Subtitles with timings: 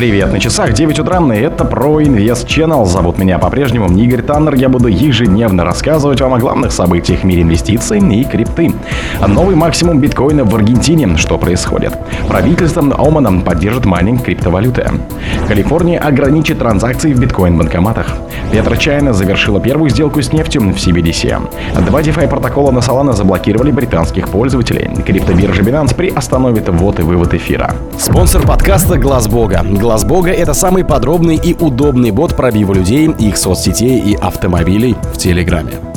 [0.00, 2.86] Привет, на часах 9 утра, и это про Инвест Channel.
[2.86, 4.54] Зовут меня по-прежнему Игорь Таннер.
[4.54, 8.72] Я буду ежедневно рассказывать вам о главных событиях в мире инвестиций и крипты.
[9.28, 11.18] Новый максимум биткоина в Аргентине.
[11.18, 11.92] Что происходит?
[12.28, 14.90] Правительство Омана поддержит майнинг криптовалюты.
[15.46, 18.06] Калифорния ограничит транзакции в биткоин-банкоматах.
[18.52, 21.84] PetroChina завершила первую сделку с нефтью в CBDC.
[21.84, 24.88] Два DeFi протокола на Solana заблокировали британских пользователей.
[25.04, 27.74] Криптобиржа Binance приостановит ввод и вывод эфира.
[27.98, 29.62] Спонсор подкаста Глаз Бога.
[29.90, 35.18] Глаз Бога это самый подробный и удобный бот пробива людей, их соцсетей и автомобилей в
[35.18, 35.89] Телеграме.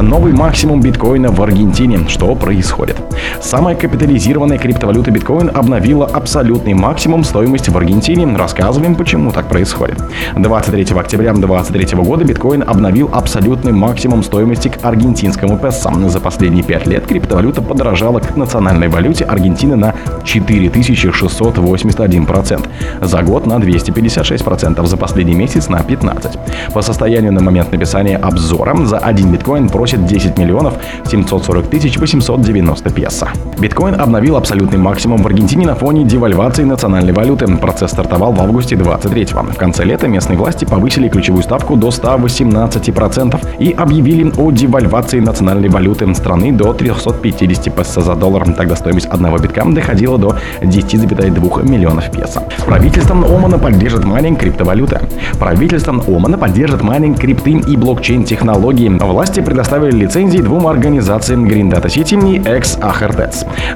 [0.00, 2.08] Новый максимум биткоина в Аргентине.
[2.08, 2.96] Что происходит?
[3.40, 8.26] Самая капитализированная криптовалюта биткоин обновила абсолютный максимум стоимости в Аргентине.
[8.36, 9.98] Рассказываем, почему так происходит.
[10.36, 15.90] 23 октября 2023 года биткоин обновил абсолютный максимум стоимости к аргентинскому песо.
[16.08, 22.68] За последние 5 лет криптовалюта подорожала к национальной валюте Аргентины на 4681%,
[23.00, 26.38] за год на 256%, за последний месяц на 15%.
[26.72, 30.74] По состоянию на момент написания обзора за один биткоин просит 10 миллионов
[31.06, 33.28] 740 тысяч 890 песо.
[33.58, 37.46] Биткоин обновил абсолютный максимум в Аргентине на фоне девальвации национальной валюты.
[37.56, 39.52] Процесс стартовал в августе 23 -го.
[39.52, 45.68] В конце лета местные власти повысили ключевую ставку до 118% и объявили о девальвации национальной
[45.68, 48.44] валюты страны до 350 песо за доллар.
[48.54, 52.42] Тогда стоимость одного битка доходила до 10,2 миллионов песо.
[52.66, 55.00] Правительством Омана поддержит майнинг криптовалюты.
[55.38, 58.88] Правительством Омана поддержит майнинг крипты и блокчейн-технологии.
[59.30, 62.76] Власти предоставили лицензии двум организациям Green Data City и X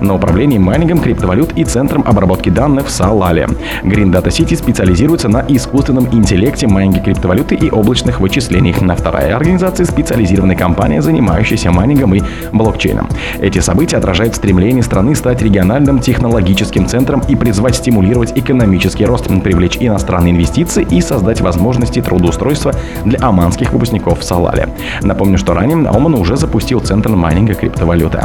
[0.01, 3.47] на управление майнингом криптовалют и центром обработки данных в Салале.
[3.85, 8.81] Green Data City специализируется на искусственном интеллекте, майнинге криптовалюты и облачных вычислениях.
[8.81, 13.09] На вторая организация– специализированная компания, занимающаяся майнингом и блокчейном.
[13.41, 19.77] Эти события отражают стремление страны стать региональным технологическим центром и призвать стимулировать экономический рост, привлечь
[19.79, 22.73] иностранные инвестиции и создать возможности трудоустройства
[23.05, 24.71] для оманских выпускников в Салале.
[25.03, 28.21] Напомню, что ранее Оман уже запустил центр майнинга криптовалюты.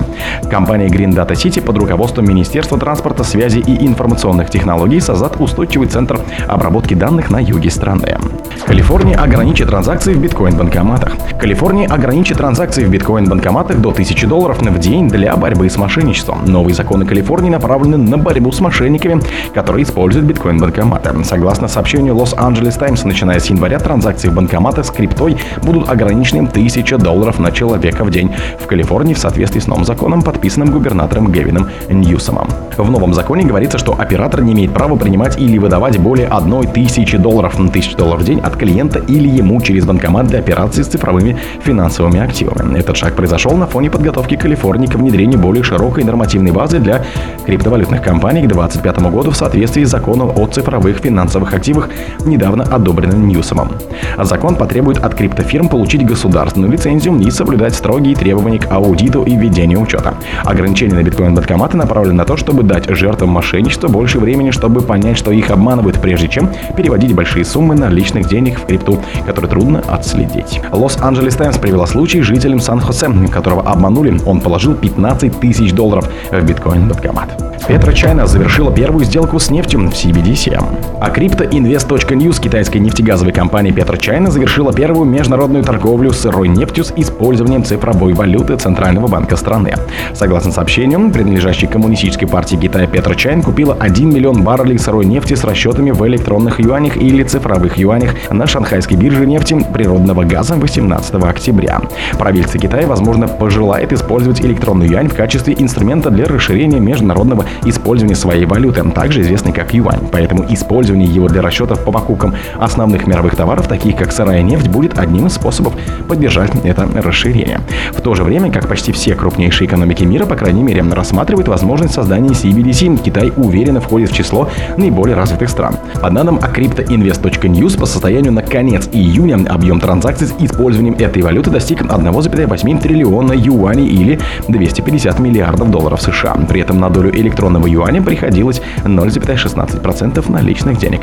[0.49, 6.21] Компания Green Data City под руководством Министерства транспорта, связи и информационных технологий создат устойчивый центр
[6.47, 8.17] обработки данных на юге страны.
[8.65, 11.13] Калифорния ограничит транзакции в биткоин-банкоматах.
[11.39, 16.45] Калифорния ограничит транзакции в биткоин-банкоматах до 1000 долларов в день для борьбы с мошенничеством.
[16.45, 19.21] Новые законы Калифорнии направлены на борьбу с мошенниками,
[19.53, 21.23] которые используют биткоин-банкоматы.
[21.23, 26.97] Согласно сообщению Los-Angeles Times, начиная с января транзакции в банкоматах с криптой будут ограничены 1000
[26.97, 27.08] долларов
[27.39, 28.31] на человека в день.
[28.59, 32.47] В Калифорнии в соответствии с новым законом, подписанным губернатором Гевином Ньюсомом.
[32.77, 37.59] В новом законе говорится, что оператор не имеет права принимать или выдавать более 1000 долларов
[37.59, 41.37] на 1000 долларов в день от клиента или ему через банкомат для операций с цифровыми
[41.63, 42.77] финансовыми активами.
[42.79, 47.03] Этот шаг произошел на фоне подготовки Калифорнии к внедрению более широкой нормативной базы для
[47.45, 51.89] криптовалютных компаний к 2025 году в соответствии с законом о цифровых финансовых активах,
[52.25, 53.71] недавно одобренным Ньюсомом.
[54.17, 59.81] Закон потребует от криптофирм получить государственную лицензию и соблюдать строгие требования к аудиту и ведению
[59.81, 60.15] учета.
[60.43, 65.31] Ограничения на биткоин-банкоматы направлены на то, чтобы дать жертвам мошенничества больше времени, чтобы понять, что
[65.31, 70.61] их обманывают, прежде чем переводить большие суммы наличных денег в крипту, которые трудно отследить.
[70.71, 74.19] Лос-Анджелес Таймс привела случай жителям Сан-Хосе, которого обманули.
[74.25, 77.49] Он положил 15 тысяч долларов в биткоин-банкомат.
[77.69, 80.57] PetroChina завершила первую сделку с нефтью в CBDC.
[80.99, 88.13] А CryptoInvest.news китайской нефтегазовой компании PetroChina завершила первую международную торговлю сырой нефтью с использованием цифровой
[88.13, 89.73] валюты Центрального банка страны.
[90.13, 95.91] Согласно сообщениям, принадлежащей коммунистической партии Китая PetroChina купила 1 миллион баррелей сырой нефти с расчетами
[95.91, 101.81] в электронных юанях или цифровых юанях на шанхайской бирже нефти природного газа 18 октября.
[102.17, 108.45] Правительство Китая, возможно, пожелает использовать электронный юань в качестве инструмента для расширения международного использования своей
[108.45, 110.07] валюты, также известной как юань.
[110.11, 114.97] Поэтому использование его для расчетов по покупкам основных мировых товаров, таких как сырая нефть, будет
[114.97, 115.73] одним из способов
[116.07, 117.61] поддержать это расширение.
[117.91, 121.93] В то же время, как почти все крупнейшие экономики мира, по крайней мере, рассматривают возможность
[121.93, 125.75] создания CBDC, Китай уверенно входит в число наиболее развитых стран.
[126.01, 131.49] По данным о CryptoInvest.news, по состоянию на конец июня объем транзакций с использованием этой валюты
[131.49, 136.35] достиг 1,8 триллиона юаней или 250 миллиардов долларов США.
[136.47, 141.01] При этом на долю электронного юаня приходилось 0,16% наличных денег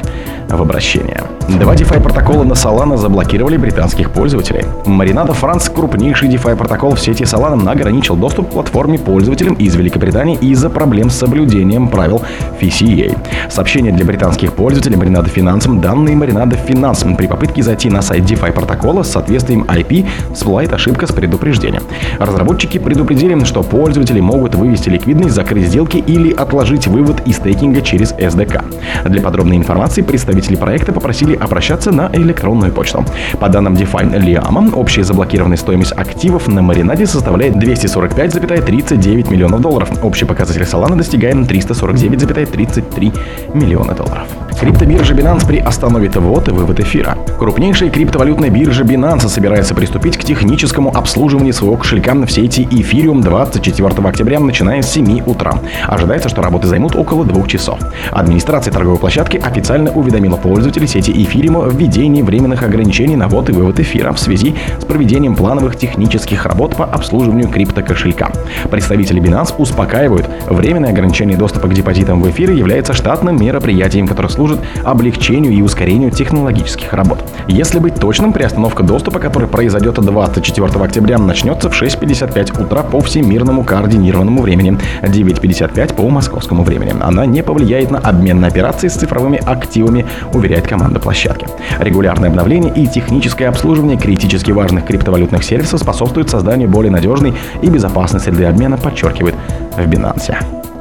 [0.48, 1.22] в обращение.
[1.48, 4.64] Два DeFi протокола на Solana заблокировали британских пользователей.
[4.84, 10.36] Маринада Франц, крупнейший DeFi протокол в сети Solana, ограничил доступ к платформе пользователям из Великобритании
[10.36, 12.20] из-за проблем с соблюдением правил
[12.60, 13.16] FCA.
[13.48, 18.52] Сообщение для британских пользователей Маринада Финансом, данные Маринада Финанс При попытке зайти на сайт DeFi
[18.52, 21.84] протокола с соответствием IP всплывает ошибка с предупреждением.
[22.18, 28.12] Разработчики предупредили, что пользователи могут вывести ликвидность, закрыть сделки или отложить вывод из стейкинга через
[28.12, 29.08] SDK.
[29.08, 33.06] Для подробной информации представители проекта попросили обращаться на электронную почту.
[33.40, 35.02] По данным DeFi Liama, общая
[35.46, 39.90] заблокированная стоимость активов на маринаде составляет 245,39 миллионов долларов.
[40.02, 44.45] Общий показатель Solana достигаем 349,33 миллиона долларов.
[44.58, 47.18] Криптобиржа Binance приостановит ввод и вывод эфира.
[47.38, 53.88] Крупнейшая криптовалютная биржа Binance собирается приступить к техническому обслуживанию своего кошелька в сети Ethereum 24
[54.08, 55.52] октября, начиная с 7 утра.
[55.86, 57.78] Ожидается, что работы займут около двух часов.
[58.10, 63.52] Администрация торговой площадки официально уведомила пользователей сети Ethereum о введении временных ограничений на ввод и
[63.52, 68.32] вывод эфира в связи с проведением плановых технических работ по обслуживанию криптокошелька.
[68.70, 74.45] Представители Binance успокаивают, временное ограничение доступа к депозитам в эфире является штатным мероприятием, которое служит
[74.46, 77.18] служит облегчению и ускорению технологических работ.
[77.48, 83.64] Если быть точным, приостановка доступа, который произойдет 24 октября, начнется в 6.55 утра по всемирному
[83.64, 86.94] координированному времени, 9.55 по московскому времени.
[87.00, 91.46] Она не повлияет на обмен на операции с цифровыми активами, уверяет команда площадки.
[91.80, 98.20] Регулярное обновление и техническое обслуживание критически важных криптовалютных сервисов способствует созданию более надежной и безопасной
[98.20, 99.34] среды обмена, подчеркивает
[99.76, 100.55] в Binance.